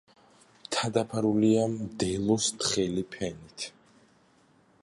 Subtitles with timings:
[0.61, 3.71] მთა დაფარულია მდელოს თხელი ფენით.